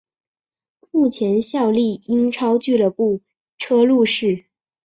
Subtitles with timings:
[0.89, 3.21] 目前效力英超俱乐部
[3.59, 4.45] 车路士。